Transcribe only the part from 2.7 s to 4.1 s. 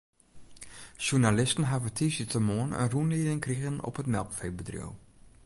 in rûnlieding krigen op